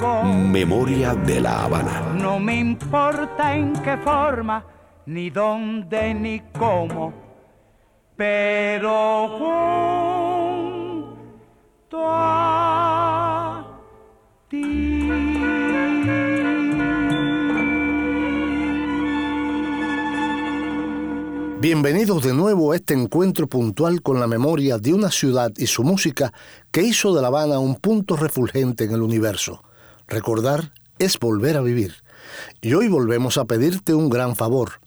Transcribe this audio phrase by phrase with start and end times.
[0.00, 2.14] Memoria de la Habana.
[2.14, 4.64] No me importa en qué forma,
[5.04, 7.12] ni dónde, ni cómo,
[8.16, 9.28] pero
[11.02, 13.66] junto a
[21.60, 25.84] Bienvenidos de nuevo a este encuentro puntual con la memoria de una ciudad y su
[25.84, 26.32] música
[26.70, 29.62] que hizo de La Habana un punto refulgente en el universo.
[30.10, 31.94] Recordar es volver a vivir.
[32.60, 34.80] Y hoy volvemos a pedirte un gran favor.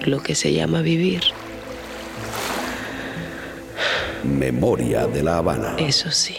[0.06, 1.23] lo que se llama vivir,
[4.23, 5.75] Memoria de la Habana.
[5.78, 6.36] eso sí.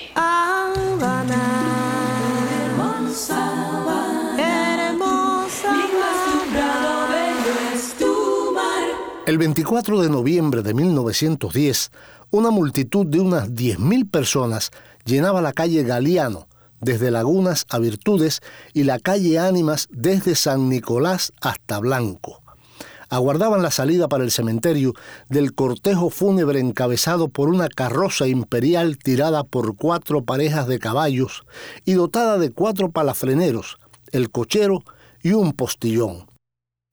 [9.27, 11.92] El 24 de noviembre de 1910,
[12.33, 14.72] una multitud de unas 10.000 personas
[15.05, 16.48] llenaba la calle Galiano,
[16.81, 18.41] desde Lagunas a Virtudes,
[18.72, 22.42] y la calle Ánimas desde San Nicolás hasta Blanco.
[23.11, 24.94] Aguardaban la salida para el cementerio
[25.28, 31.42] del cortejo fúnebre encabezado por una carroza imperial tirada por cuatro parejas de caballos
[31.84, 33.78] y dotada de cuatro palafreneros,
[34.12, 34.84] el cochero
[35.22, 36.31] y un postillón.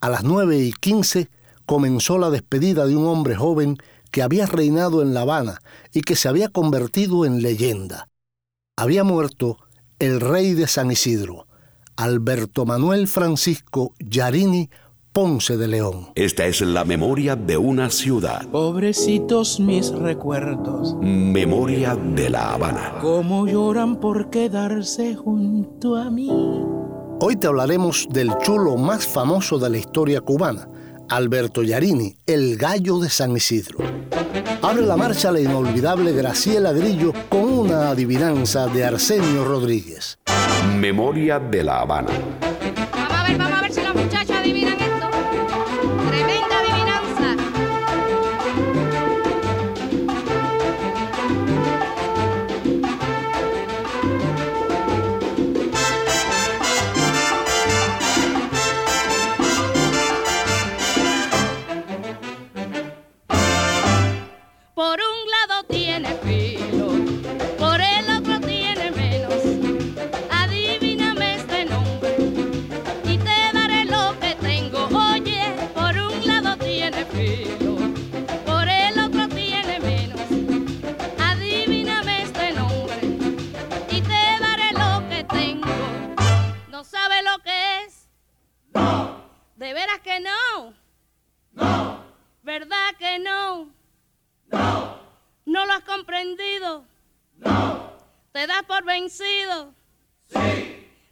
[0.02, 1.30] A las nueve y quince
[1.68, 3.78] comenzó la despedida de un hombre joven
[4.10, 5.60] que había reinado en La Habana
[5.94, 8.10] y que se había convertido en leyenda.
[8.76, 9.58] Había muerto
[10.00, 11.46] el rey de San Isidro,
[11.96, 14.70] Alberto Manuel Francisco Yarini
[15.18, 16.10] Ponce de León.
[16.14, 18.46] Esta es la memoria de una ciudad.
[18.50, 23.00] Pobrecitos mis recuerdos, Memoria de la Habana.
[23.02, 26.30] cómo lloran por quedarse junto a mí.
[27.20, 30.70] Hoy te hablaremos del chulo más famoso de la historia cubana,
[31.10, 33.80] Alberto Yarini, el gallo de San Isidro.
[34.62, 40.20] Abre la marcha la inolvidable Graciela Grillo con una adivinanza de Arsenio Rodríguez.
[40.76, 42.12] Memoria de la Habana.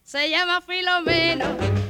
[0.06, 1.85] Se llama Filomeno.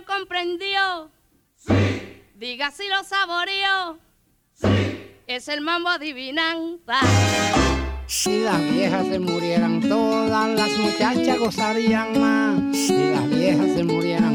[0.00, 1.10] Lo comprendió.
[1.56, 2.22] Sí.
[2.34, 3.98] Diga si lo saboreó.
[4.54, 4.68] Sí.
[5.26, 7.00] Es el mambo adivinanza.
[8.06, 12.76] Si las viejas se murieran todas, las muchachas gozarían más.
[12.76, 14.29] Si las viejas se murieran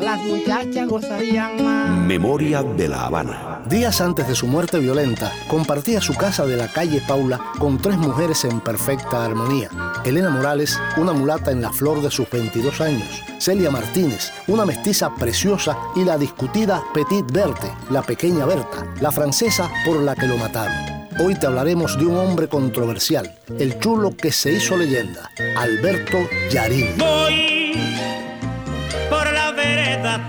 [0.00, 1.98] las muchachas gozarían más.
[1.98, 3.62] Memoria de la Habana.
[3.68, 7.96] Días antes de su muerte violenta, compartía su casa de la calle Paula con tres
[7.96, 9.70] mujeres en perfecta armonía.
[10.04, 13.22] Elena Morales, una mulata en la flor de sus 22 años.
[13.38, 19.70] Celia Martínez, una mestiza preciosa y la discutida Petit Berthe, la pequeña Berta, la francesa
[19.84, 21.02] por la que lo mataron.
[21.20, 26.18] Hoy te hablaremos de un hombre controversial, el chulo que se hizo leyenda, Alberto
[26.50, 26.96] Yarín.
[26.98, 28.01] Voy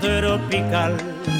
[0.00, 0.96] tropical.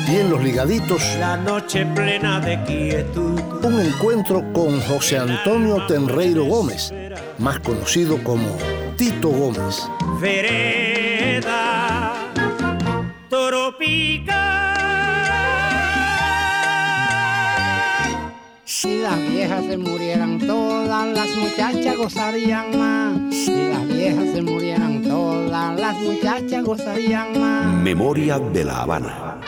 [0.09, 3.41] Y en los ligaditos, la noche plena de quietud.
[3.63, 6.93] Un encuentro con José Antonio Tenreiro Gómez,
[7.39, 8.47] más conocido como
[8.97, 9.89] Tito Gómez.
[10.21, 12.13] Vereda
[13.29, 14.55] tropical.
[18.65, 23.35] Si las viejas se murieran todas, las muchachas gozarían más.
[23.35, 24.84] Si las viejas se murieran
[25.55, 27.75] todas, las muchachas gozarían más.
[27.75, 29.41] Memoria de la Habana.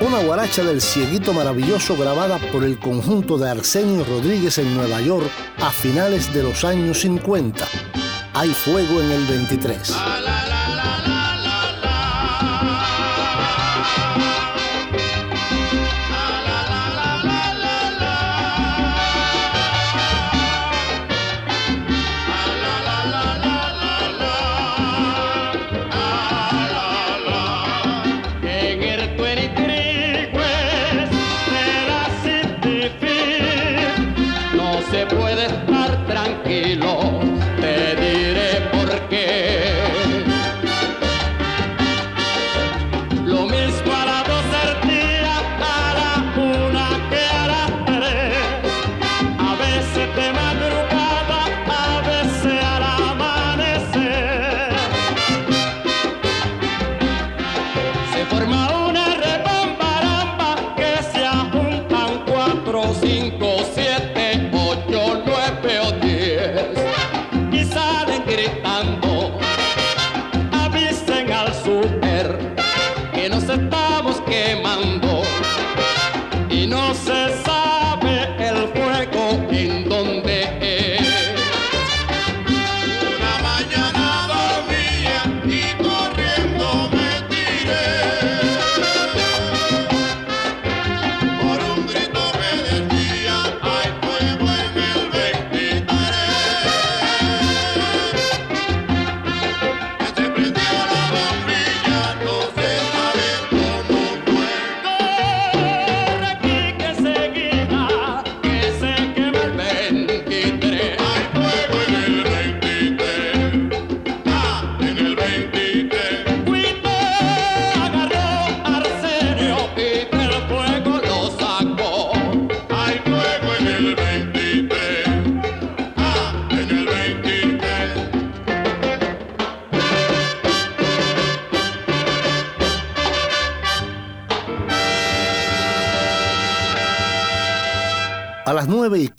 [0.00, 5.30] Una guaracha del cieguito maravilloso grabada por el conjunto de Arsenio Rodríguez en Nueva York
[5.60, 7.64] a finales de los años 50.
[8.34, 9.94] Hay fuego en el 23.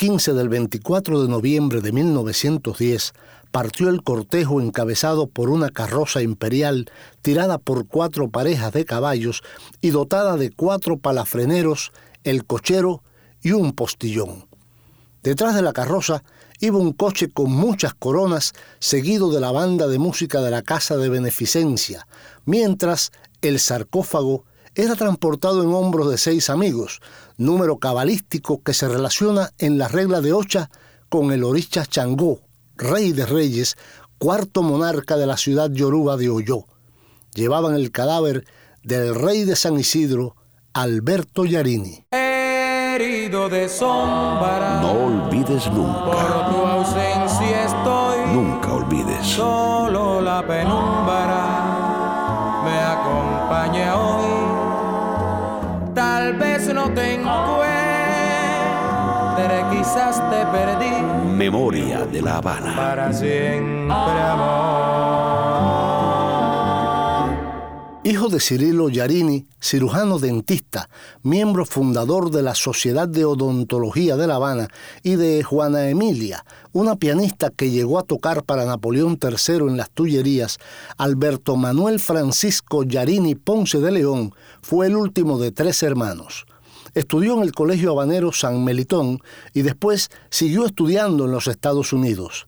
[0.01, 3.13] 15 del 24 de noviembre de 1910
[3.51, 6.89] partió el cortejo encabezado por una carroza imperial
[7.22, 9.43] tirada por cuatro parejas de caballos
[9.79, 11.91] y dotada de cuatro palafreneros,
[12.24, 13.03] el cochero
[13.43, 14.48] y un postillón.
[15.22, 16.24] Detrás de la carroza
[16.60, 20.98] iba un coche con muchas coronas seguido de la banda de música de la Casa
[20.98, 22.08] de Beneficencia,
[22.46, 23.12] mientras
[23.43, 27.01] el sarcófago era transportado en hombros de seis amigos,
[27.38, 30.69] número cabalístico que se relaciona en la regla de Ocha
[31.09, 32.39] con el Oricha Changó,
[32.75, 33.77] rey de reyes,
[34.17, 36.65] cuarto monarca de la ciudad yoruba de Oyo.
[37.33, 38.45] Llevaban el cadáver
[38.83, 40.35] del rey de San Isidro,
[40.73, 42.05] Alberto Yarini.
[42.11, 44.81] Herido de sombra.
[44.81, 46.05] No olvides nunca.
[46.05, 48.33] Por tu ausencia estoy.
[48.33, 49.25] Nunca olvides.
[49.25, 50.90] Solo la penumbra
[59.81, 61.01] quizás te perdí.
[61.35, 62.75] Memoria de la Habana.
[62.75, 65.01] Para siempre amor.
[68.03, 70.89] Hijo hijo de Cirilo Yarini, cirujano dentista,
[71.23, 74.67] miembro fundador de la Sociedad de Odontología de La Habana,
[75.01, 79.89] y de Juana Emilia, una pianista que llegó a tocar para Napoleón III en las
[79.91, 80.57] Tullerías,
[80.97, 86.45] Alberto Manuel Francisco Yarini Ponce de León fue el último de tres hermanos.
[86.93, 89.19] Estudió en el Colegio Habanero San Melitón
[89.53, 92.48] y después siguió estudiando en los Estados Unidos.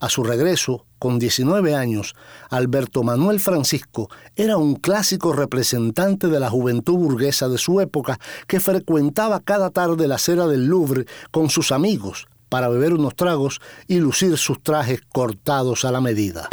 [0.00, 2.14] A su regreso, con 19 años,
[2.50, 8.18] Alberto Manuel Francisco era un clásico representante de la juventud burguesa de su época
[8.48, 13.60] que frecuentaba cada tarde la acera del Louvre con sus amigos para beber unos tragos
[13.86, 16.48] y lucir sus trajes cortados a la medida.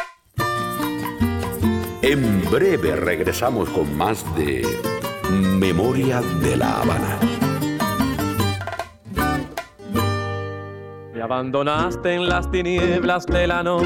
[2.01, 4.65] En breve regresamos con más de
[5.29, 7.28] Memoria de la Habana.
[11.29, 13.85] Abandonaste en las tinieblas de la noche.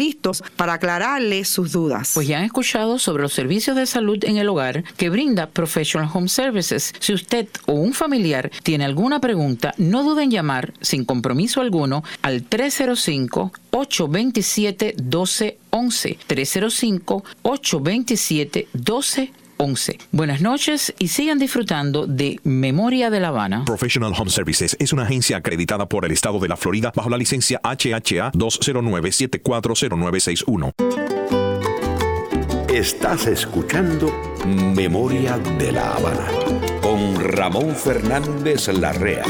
[0.56, 2.12] para aclararles sus dudas.
[2.14, 6.10] Pues ya han escuchado sobre los servicios de salud en el hogar que brinda Professional
[6.12, 6.94] Home Services.
[7.00, 12.02] Si usted o un familiar tiene alguna pregunta, no duden en llamar sin compromiso alguno
[12.22, 19.47] al 305 827 1211 305 827 1211
[20.12, 23.64] Buenas noches y sigan disfrutando de Memoria de La Habana.
[23.64, 27.16] Professional Home Services es una agencia acreditada por el estado de la Florida bajo la
[27.16, 30.72] licencia HHA 209-740961.
[32.72, 34.12] Estás escuchando
[34.46, 36.28] Memoria de la Habana
[36.80, 39.24] con Ramón Fernández Larrea.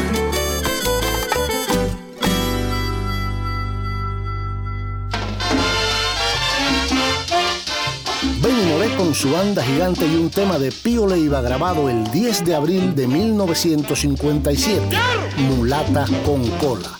[8.98, 12.96] Con su banda gigante y un tema de Pío Leiva grabado el 10 de abril
[12.96, 14.98] de 1957,
[15.36, 16.98] Mulata con cola.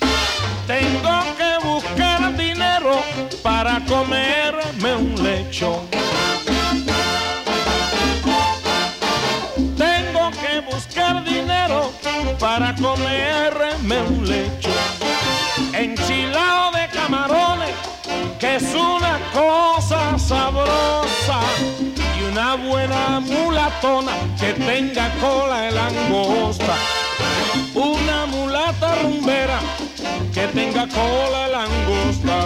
[0.68, 3.00] Tengo que buscar dinero
[3.42, 5.82] para comerme un lecho.
[22.78, 26.76] Buena mulatona que tenga cola de langosta.
[27.74, 29.58] Una mulata rumbera
[30.32, 32.38] que tenga cola de langosta.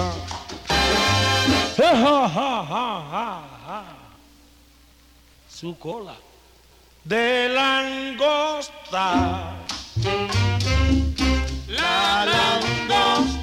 [5.48, 6.14] Su cola
[7.04, 9.06] de langosta.
[11.68, 13.41] La langosta,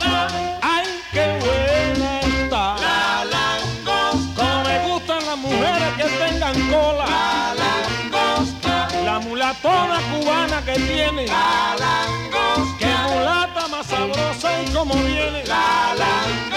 [10.74, 11.26] que tiene.
[11.28, 15.44] La mulata más sabrosa y como viene.
[15.46, 16.49] La.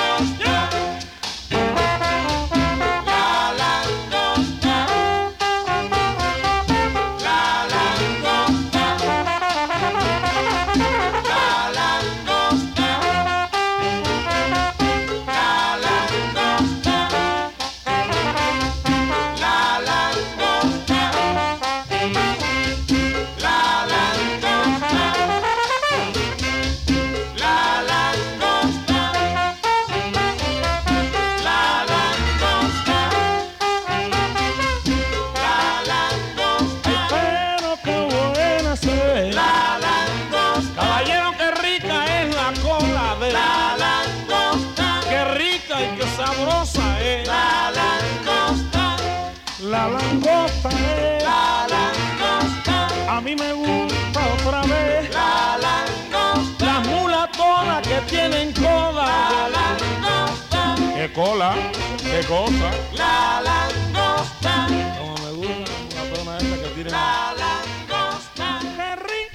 [53.34, 55.10] Mí me gusta otra vez.
[55.12, 56.64] La langosta.
[56.64, 59.30] Las mulatonas que tienen cola.
[59.30, 60.74] La langosta.
[60.94, 61.54] ¿Qué cola?
[62.02, 62.70] ¿Qué cosa?
[62.94, 64.66] La langosta.
[64.98, 66.90] Como me gusta la mulatona esa que tiene.
[66.90, 68.60] La langosta.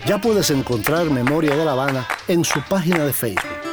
[0.05, 3.66] Ya puedes encontrar Memoria de La Habana en su página de Facebook.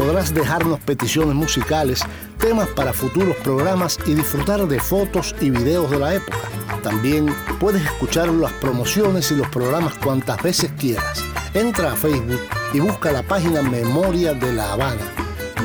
[0.00, 2.00] Podrás dejarnos peticiones musicales,
[2.38, 6.38] temas para futuros programas y disfrutar de fotos y videos de la época.
[6.82, 7.26] También
[7.58, 11.22] puedes escuchar las promociones y los programas cuantas veces quieras.
[11.52, 12.40] Entra a Facebook
[12.72, 15.02] y busca la página Memoria de La Habana.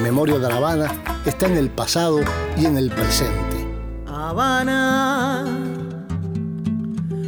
[0.03, 0.91] Memoria de La Habana
[1.25, 2.19] está en el pasado
[2.57, 3.65] y en el presente.
[4.05, 5.45] Habana,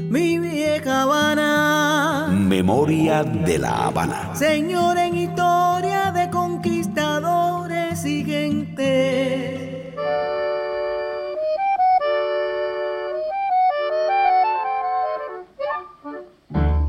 [0.10, 4.36] mi vieja Habana, Memoria de la Habana.
[4.36, 6.30] señor en historia de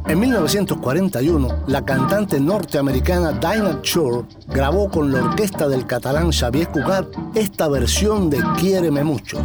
[0.08, 7.06] En 1941, la cantante norteamericana Dinah Shore grabó con la orquesta del catalán Xavier Cugat
[7.34, 9.38] esta versión de Quiéreme mucho.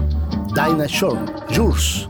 [0.56, 2.08] Dinah Shore, Yours.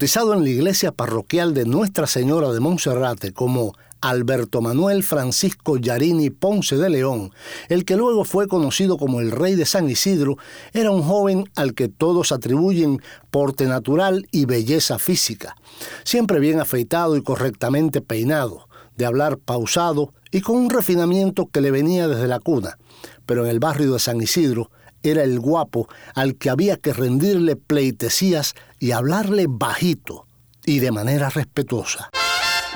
[0.00, 6.30] Bautizado en la iglesia parroquial de Nuestra Señora de Monserrate como Alberto Manuel Francisco Yarini
[6.30, 7.32] Ponce de León,
[7.68, 10.38] el que luego fue conocido como el Rey de San Isidro,
[10.72, 15.54] era un joven al que todos atribuyen porte natural y belleza física,
[16.02, 21.70] siempre bien afeitado y correctamente peinado, de hablar pausado y con un refinamiento que le
[21.70, 22.78] venía desde la cuna,
[23.26, 24.70] pero en el barrio de San Isidro
[25.02, 30.26] era el guapo al que había que rendirle pleitesías y hablarle bajito
[30.64, 32.10] y de manera respetuosa.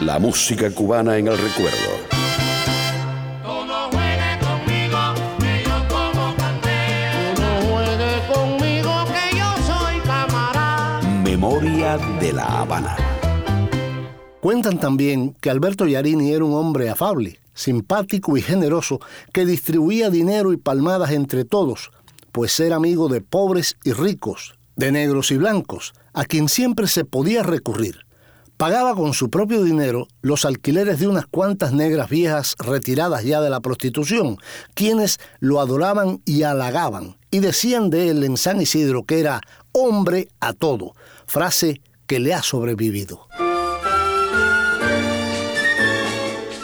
[0.00, 2.14] La música cubana en el recuerdo.
[3.42, 3.88] No
[7.70, 11.00] juegue conmigo que yo soy camarada.
[11.24, 12.96] Memoria de la Habana.
[14.40, 19.00] Cuentan también que Alberto Yarini era un hombre afable, simpático y generoso
[19.32, 21.90] que distribuía dinero y palmadas entre todos,
[22.30, 27.04] pues era amigo de pobres y ricos, de negros y blancos, a quien siempre se
[27.04, 28.04] podía recurrir.
[28.56, 33.50] Pagaba con su propio dinero los alquileres de unas cuantas negras viejas retiradas ya de
[33.50, 34.38] la prostitución,
[34.74, 39.40] quienes lo adoraban y halagaban, y decían de él en San Isidro que era
[39.72, 40.94] hombre a todo,
[41.26, 43.26] frase que le ha sobrevivido.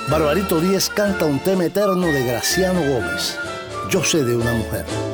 [0.09, 3.37] Barbarito Díez canta un tema eterno de Graciano Gómez,
[3.91, 5.10] Yo sé de una mujer.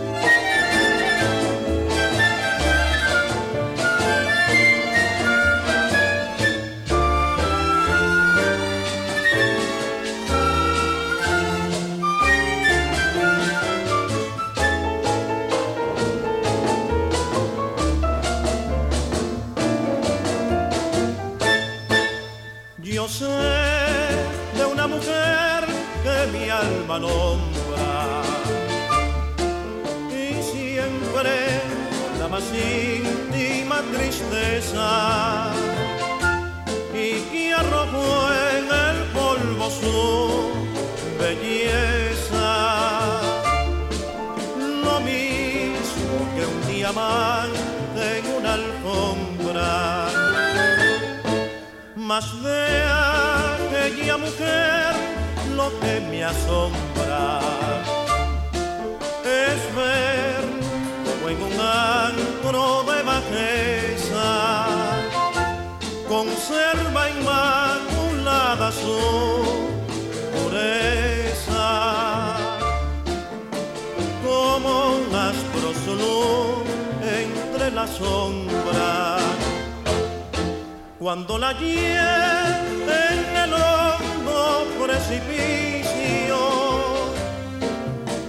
[26.98, 27.02] Y
[30.42, 31.60] siempre
[32.18, 35.52] la más íntima tristeza.
[36.94, 40.50] Y que arrojó en el polvo su
[41.20, 42.50] belleza.
[44.58, 50.08] Lo mismo que un diamante en una alfombra.
[51.94, 52.84] Más de
[53.58, 55.16] aquella mujer
[55.80, 57.40] que me asombra.
[59.24, 60.44] Es ver
[61.04, 64.66] como en un antro de bajeza
[66.08, 68.98] conserva inmaculada su
[70.32, 71.68] pureza.
[74.24, 75.68] Como un astro
[77.02, 79.22] entre las sombras
[80.98, 83.05] cuando la lleve en el hondo
[84.86, 86.38] precipicio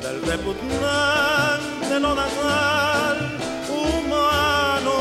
[0.02, 3.18] del repugnante lodazal
[3.70, 4.98] humano,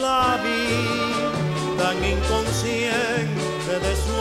[0.00, 4.11] la vi tan inconsciente de su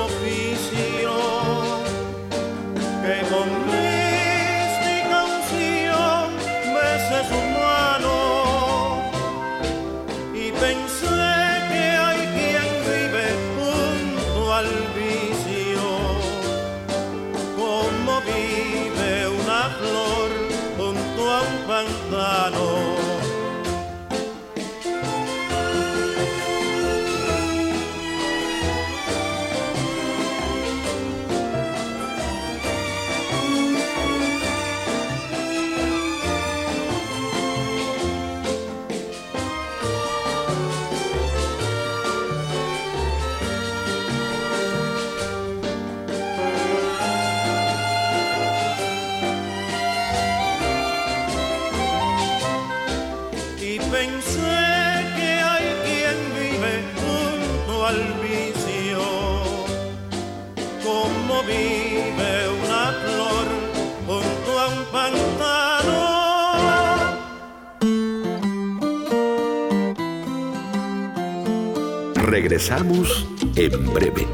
[72.42, 74.26] Regresamos en breve.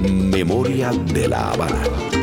[0.00, 2.13] Memoria de la Habana.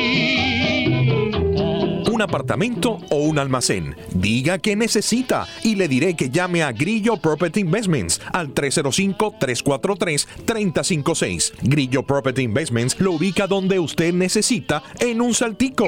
[2.13, 3.97] un apartamento o un almacén.
[4.13, 11.53] Diga que necesita y le diré que llame a Grillo Property Investments al 305-343-3056.
[11.63, 15.87] Grillo Property Investments lo ubica donde usted necesita en un saltico.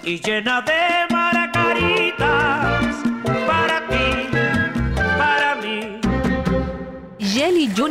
[0.07, 1.16] y llena de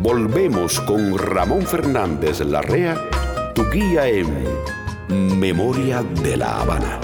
[0.00, 2.96] Volvemos con Ramón Fernández Larrea
[3.56, 7.00] tu guía en Memoria de la Habana.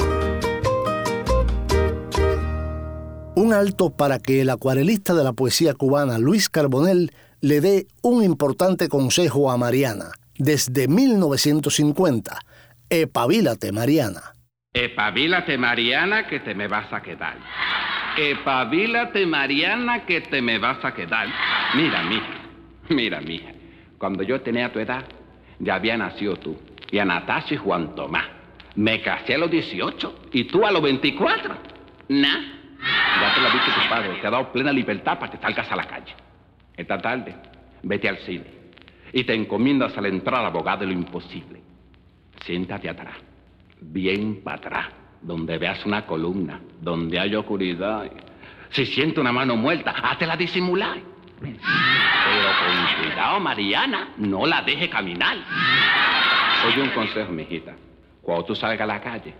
[3.34, 8.22] Un alto para que el acuarelista de la poesía cubana Luis Carbonell le dé un
[8.22, 12.38] importante consejo a Mariana desde 1950.
[12.90, 14.34] Epavílate, Mariana.
[14.74, 17.36] Epavílate, Mariana, que te me vas a quedar.
[18.16, 21.28] Epavílate, Mariana, que te me vas a quedar.
[21.74, 22.34] Mira, mija,
[22.88, 23.50] mira, mija.
[23.98, 25.04] Cuando yo tenía tu edad,
[25.58, 26.58] ya había nacido tú,
[26.90, 28.24] y Anastasio y Juan Tomás.
[28.74, 31.54] Me casé a los 18 y tú a los 24.
[32.08, 32.40] Nah.
[33.20, 35.70] Ya te lo ha dicho tu padre, te ha dado plena libertad para que salgas
[35.70, 36.14] a la calle.
[36.74, 37.36] Esta tarde,
[37.82, 38.46] vete al cine
[39.12, 41.60] y te encomiendas a la entrada abogado de lo imposible.
[42.44, 43.14] Siéntate atrás,
[43.82, 44.86] bien para atrás,
[45.20, 48.10] donde veas una columna, donde hay oscuridad.
[48.70, 50.98] Si siente una mano muerta, háztela disimular.
[51.40, 55.36] Pero con cuidado, Mariana, no la deje caminar.
[56.66, 57.74] Oye un consejo, mijita.
[58.22, 59.34] Cuando tú salgas a la calle,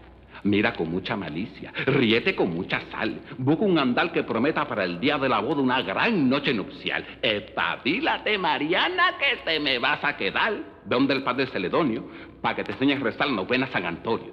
[0.44, 4.98] mira con mucha malicia, ríete con mucha sal, busca un andal que prometa para el
[5.00, 7.05] día de la boda una gran noche nupcial.
[7.22, 10.52] Espabilate, Mariana, que te me vas a quedar.
[10.85, 12.05] Ve donde el padre Celedonio,
[12.40, 14.33] para que te enseñe a rezar la novena San Antonio.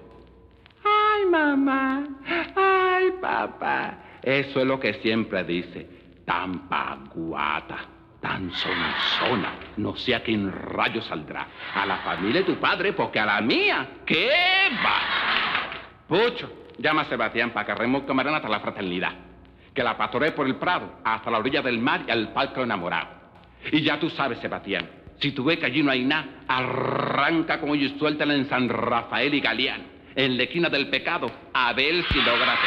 [0.84, 2.04] Ay, mamá,
[2.56, 4.00] ay, papá.
[4.24, 5.88] Eso es lo que siempre dice.
[6.26, 7.78] Tan paguata,
[8.20, 9.54] tan sonzona.
[9.78, 11.48] No sé a quién rayo saldrá.
[11.76, 14.30] A la familia de tu padre, porque a la mía, ¿qué
[14.84, 15.59] va?
[16.10, 19.14] Pucho, llama a Sebastián para que remo camarón hasta la fraternidad.
[19.76, 23.10] Que la pastoree por el prado, hasta la orilla del mar y al palco enamorado.
[23.72, 24.90] Y ya tú sabes, Sebastián,
[25.22, 28.68] si tú ves que allí no hay nada, arranca con ellos y suéltala en San
[28.68, 29.84] Rafael y Galeano,
[30.16, 32.58] en la esquina del pecado, a ver si logra.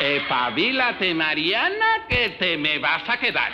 [0.00, 3.50] Epavílate, Mariana, que te me vas a quedar.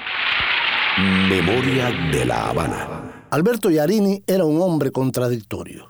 [1.28, 3.26] Memoria de la Habana.
[3.30, 5.88] Alberto Yarini era un hombre contradictorio.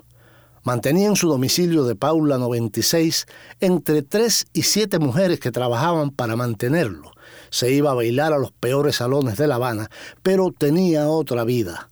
[0.70, 3.26] Mantenía en su domicilio de Paula 96
[3.58, 7.10] entre tres y siete mujeres que trabajaban para mantenerlo.
[7.50, 9.90] Se iba a bailar a los peores salones de La Habana,
[10.22, 11.88] pero tenía otra vida.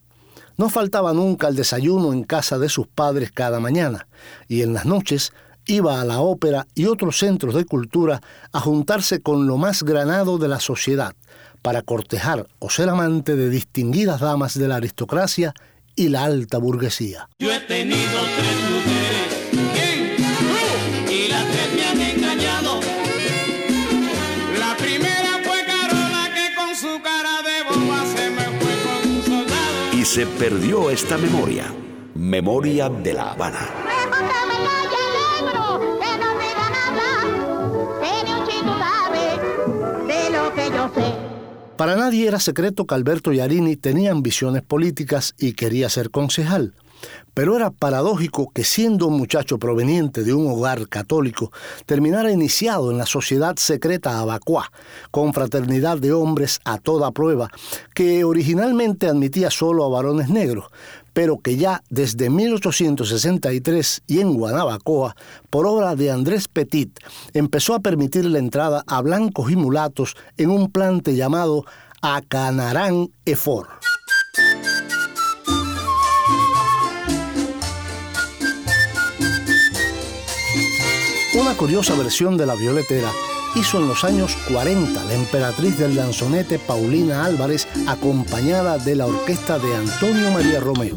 [0.56, 4.06] No faltaba nunca el desayuno en casa de sus padres cada mañana,
[4.46, 5.32] y en las noches
[5.66, 8.20] iba a la ópera y otros centros de cultura
[8.52, 11.16] a juntarse con lo más granado de la sociedad
[11.62, 15.52] para cortejar o ser amante de distinguidas damas de la aristocracia
[15.98, 17.28] y la alta burguesía.
[17.40, 19.28] Yo he tenido tres mujeres.
[19.74, 20.16] ¿Quién?
[20.16, 21.12] Tú.
[21.12, 22.80] Y las tres me han engañado.
[24.58, 29.22] La primera fue Carola que con su cara de boba se me fue con un
[29.24, 29.92] soldado.
[29.92, 31.74] Y se perdió esta memoria.
[32.14, 33.68] Memoria de la Habana.
[41.78, 46.74] Para nadie era secreto que Alberto Yarini tenía ambiciones políticas y quería ser concejal.
[47.32, 51.52] Pero era paradójico que siendo un muchacho proveniente de un hogar católico,
[51.86, 54.72] terminara iniciado en la sociedad secreta Abacuá,
[55.12, 57.48] con fraternidad de hombres a toda prueba,
[57.94, 60.66] que originalmente admitía solo a varones negros,
[61.18, 65.16] pero que ya desde 1863 y en Guanabacoa,
[65.50, 66.96] por obra de Andrés Petit,
[67.34, 71.64] empezó a permitir la entrada a blancos y mulatos en un plante llamado
[72.02, 73.66] Acanarán Efor.
[81.34, 83.10] Una curiosa versión de la violetera
[83.54, 89.58] hizo en los años 40 la emperatriz del danzonete Paulina Álvarez acompañada de la orquesta
[89.58, 90.96] de Antonio María Romeo.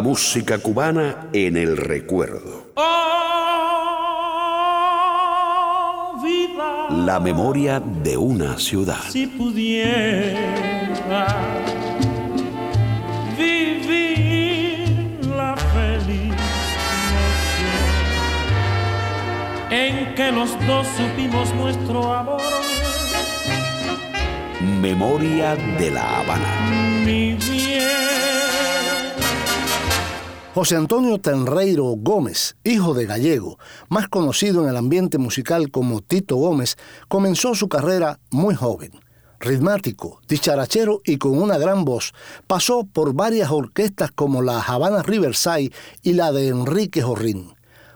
[0.00, 2.72] La música cubana en el recuerdo.
[2.74, 2.82] Oh,
[6.24, 6.88] vida.
[7.04, 9.02] La memoria de una ciudad.
[9.10, 10.38] Si pudiera
[13.36, 16.32] vivir la feliz
[19.68, 22.40] noche en que los dos supimos nuestro amor,
[24.80, 26.70] Memoria de la Habana.
[27.04, 27.59] mi bien.
[30.52, 33.56] José Antonio Tenreiro Gómez, hijo de gallego,
[33.88, 36.76] más conocido en el ambiente musical como Tito Gómez,
[37.06, 38.90] comenzó su carrera muy joven.
[39.38, 42.14] Ritmático, dicharachero y con una gran voz,
[42.48, 45.70] pasó por varias orquestas como la Habana Riverside
[46.02, 47.54] y la de Enrique Jorrín.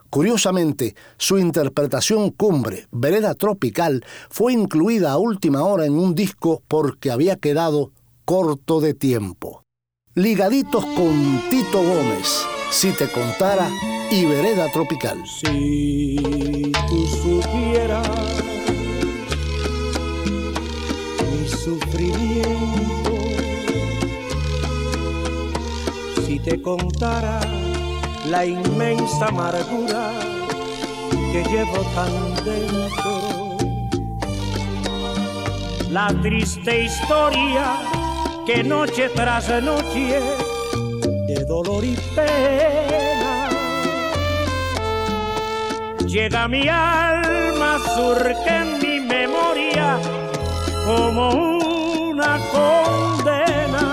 [0.08, 7.10] Curiosamente, su interpretación cumbre, Vereda Tropical, fue incluida a última hora en un disco porque
[7.10, 7.90] había quedado
[8.24, 9.63] corto de tiempo.
[10.16, 13.68] Ligaditos con Tito Gómez, Si te contara
[14.12, 15.20] y Vereda Tropical.
[15.26, 18.08] Si tú supieras
[21.32, 23.10] mi sufrimiento,
[26.24, 27.40] si te contara
[28.30, 30.12] la inmensa amargura
[31.32, 33.56] que llevo tan dentro,
[35.90, 38.03] la triste historia
[38.46, 40.20] que noche tras noche
[41.26, 43.48] de dolor y pena
[46.14, 49.98] llega mi alma, surge en mi memoria
[50.86, 51.58] como
[52.10, 53.84] una condena.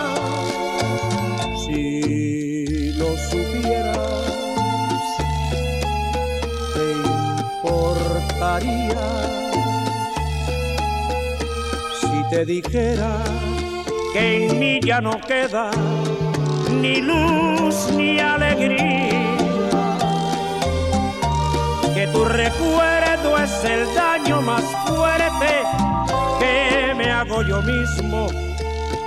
[1.65, 3.97] Si lo supieras,
[6.75, 6.85] te
[7.63, 9.03] importaría
[11.99, 13.11] si te dijera
[14.13, 15.71] que en mí ya no queda
[16.69, 19.37] ni luz ni alegría.
[21.93, 25.63] Que tu recuerdo es el daño más fuerte
[26.39, 28.27] que me hago yo mismo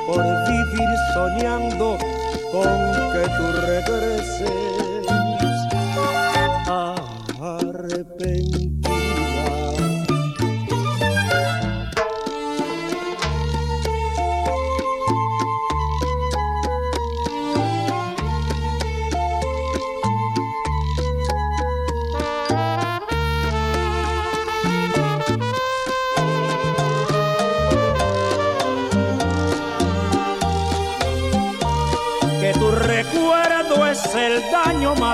[0.06, 1.98] por vivir soñando
[2.52, 4.52] con que tú regreses
[7.40, 8.83] arrepentida.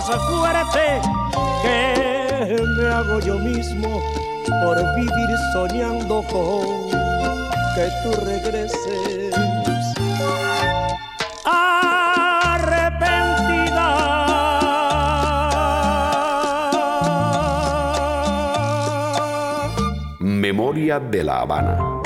[0.08, 1.00] Más fuerte
[1.62, 4.02] que me hago yo mismo
[4.62, 6.88] por vivir soñando con
[7.74, 9.34] que tú regreses.
[11.44, 12.70] Arrepentida.
[20.18, 22.00] Memoria de la Habana.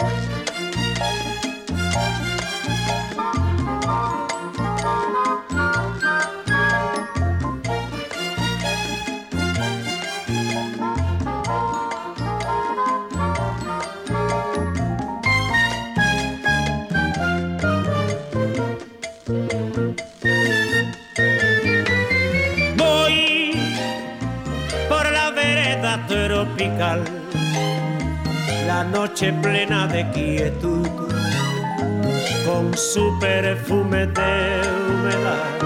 [32.94, 35.58] Su perfume de humedad.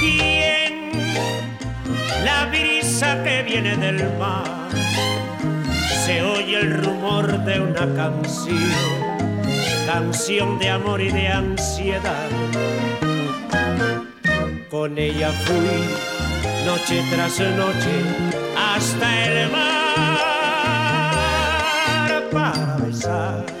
[0.00, 0.90] ¿Quién?
[2.24, 4.68] La brisa que viene del mar,
[6.04, 8.58] se oye el rumor de una canción,
[9.86, 12.28] canción de amor y de ansiedad
[14.68, 15.86] con ella fui
[16.66, 17.94] noche tras noche
[18.56, 20.18] hasta el mar
[22.32, 23.55] para besar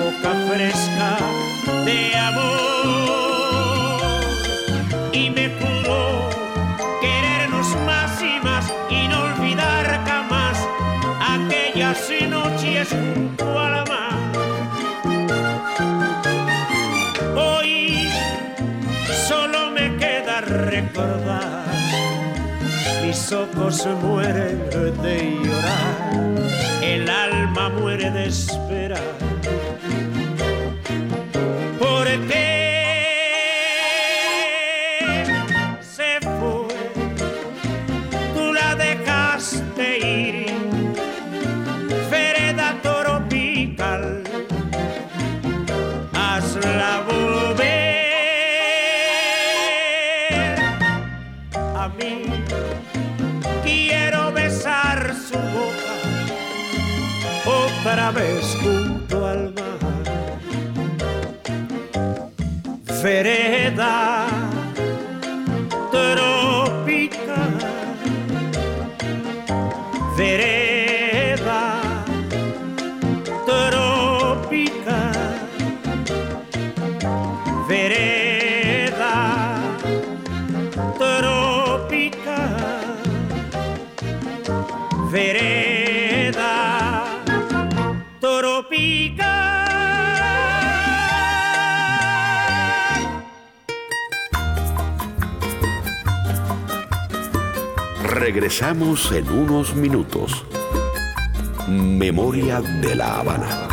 [0.00, 1.18] boca fresca
[1.84, 3.20] de amor
[5.12, 6.28] y me juró
[7.02, 10.56] querernos más y más y no olvidar jamás
[11.20, 14.18] aquellas noches junto a la mar
[17.36, 18.08] hoy
[19.28, 21.66] solo me queda recordar.
[23.04, 24.70] Mis ojos mueren
[25.02, 29.29] de llorar, el alma muere de esperar.
[32.10, 32.49] Porque
[63.20, 64.09] Vereda
[98.10, 100.44] Regresamos en unos minutos.
[101.68, 103.69] Memoria de la Habana.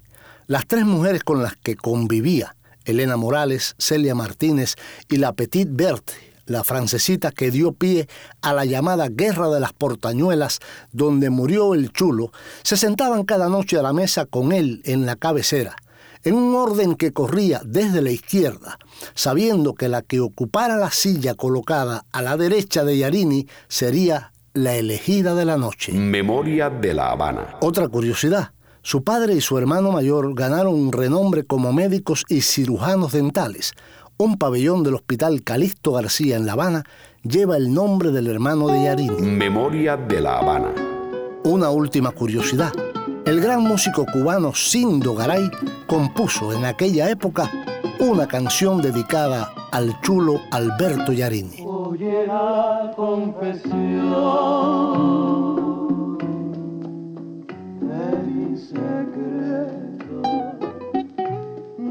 [0.47, 2.55] Las tres mujeres con las que convivía,
[2.85, 4.75] Elena Morales, Celia Martínez
[5.09, 6.13] y la Petite Berthe,
[6.45, 8.07] la francesita que dio pie
[8.41, 10.59] a la llamada Guerra de las Portañuelas,
[10.91, 12.31] donde murió el chulo,
[12.63, 15.75] se sentaban cada noche a la mesa con él en la cabecera,
[16.23, 18.79] en un orden que corría desde la izquierda,
[19.13, 24.75] sabiendo que la que ocupara la silla colocada a la derecha de Yarini sería la
[24.75, 25.91] elegida de la noche.
[25.91, 27.57] Memoria de la Habana.
[27.61, 28.51] Otra curiosidad.
[28.81, 33.73] Su padre y su hermano mayor ganaron un renombre como médicos y cirujanos dentales.
[34.17, 36.83] Un pabellón del Hospital Calixto García en La Habana
[37.21, 39.21] lleva el nombre del hermano de Yarini.
[39.21, 40.73] Memoria de la Habana.
[41.43, 42.71] Una última curiosidad.
[43.25, 45.51] El gran músico cubano Sindo Garay
[45.85, 47.51] compuso en aquella época
[47.99, 51.65] una canción dedicada al chulo Alberto Yarini.
[51.65, 53.99] Oye la confesión
[57.81, 59.84] de mi secreto,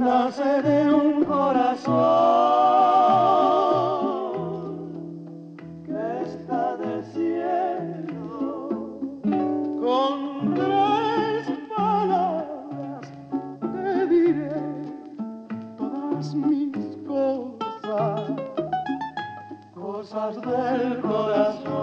[0.04, 1.94] nace de un corazón
[5.86, 8.68] que está desierto
[9.80, 13.10] con tres palabras
[13.72, 14.60] te diré
[15.78, 18.30] todas mis cosas
[19.74, 21.73] cosas del corazón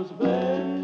[0.00, 0.79] manos, ven.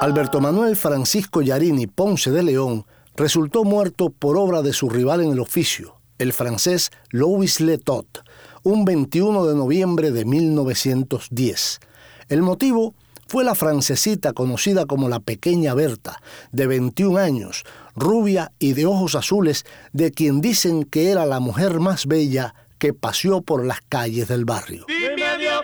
[0.00, 2.86] Alberto Manuel Francisco Yarini Ponce de León
[3.16, 8.22] resultó muerto por obra de su rival en el oficio, el francés Louis Letot,
[8.62, 11.80] un 21 de noviembre de 1910.
[12.28, 12.94] El motivo
[13.26, 16.22] fue la francesita conocida como la pequeña Berta,
[16.52, 17.64] de 21 años,
[17.96, 22.94] rubia y de ojos azules, de quien dicen que era la mujer más bella que
[22.94, 24.86] paseó por las calles del barrio.
[24.86, 25.18] Dime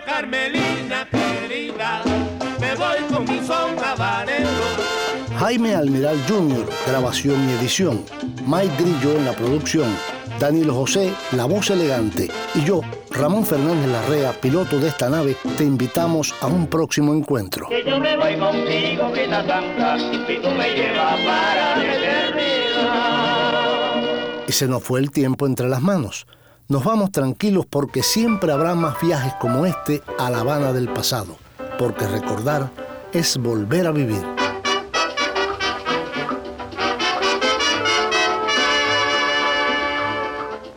[0.05, 2.03] Carmelina querida,
[2.77, 4.49] me voy con mi son habanero.
[5.39, 8.03] Jaime Almiral Jr., grabación y edición.
[8.45, 9.95] Mike Grillo en la producción.
[10.39, 12.29] Danilo José, la voz elegante.
[12.55, 17.69] Y yo, Ramón Fernández Larrea, piloto de esta nave, te invitamos a un próximo encuentro.
[17.69, 23.25] Que yo me voy contigo, que la santa, y tú me llevas para la eternidad.
[24.47, 26.27] Y se nos fue el tiempo entre las manos.
[26.67, 31.37] Nos vamos tranquilos porque siempre habrá más viajes como este a La Habana del pasado,
[31.77, 32.69] porque recordar
[33.11, 34.23] es volver a vivir.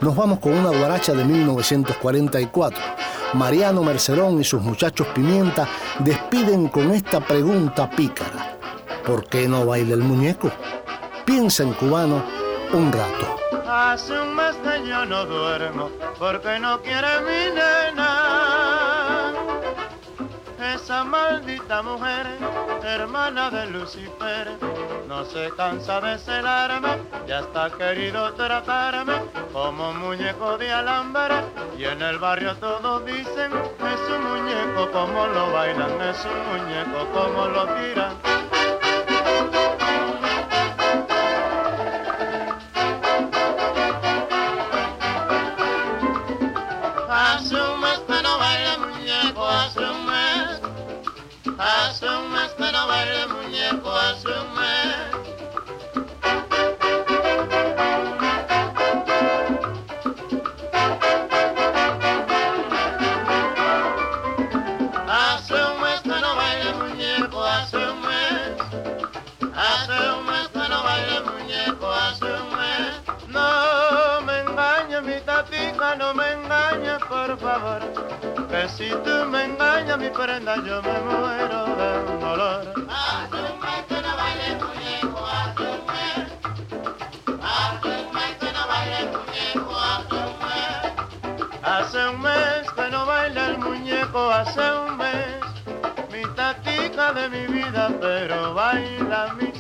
[0.01, 2.80] Nos vamos con una guaracha de 1944.
[3.34, 5.68] Mariano Mercerón y sus muchachos Pimienta
[5.99, 8.57] despiden con esta pregunta pícara.
[9.05, 10.51] ¿Por qué no baila el muñeco?
[11.24, 12.22] Piensa en cubano
[12.72, 13.36] un rato.
[13.68, 18.78] Hace un mes que yo no duermo porque no quiere mi nena.
[20.61, 22.26] Esa maldita mujer,
[22.82, 24.59] hermana de Lucifer,
[25.06, 26.98] no se cansa de celarme
[27.28, 29.14] y hasta ha querido tratarme
[29.52, 31.36] como muñeco de alambre.
[31.78, 37.06] Y en el barrio todos dicen, es un muñeco como lo bailan, es un muñeco
[37.12, 38.28] como lo tiran.
[78.79, 82.62] Si tú me engañas mi prenda, yo me muero de un dolor.
[82.89, 86.29] Hazme que no baile muñeco, hazme.
[87.43, 90.62] Hazme que no baile muñeco, hazme.
[91.64, 95.41] Hace un mes que no baila el muñeco, hace un mes.
[96.12, 99.53] Mi tatica de mi vida, pero baila mi un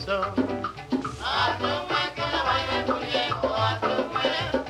[1.90, 4.67] mes que no baila el muñeco, hace un mes.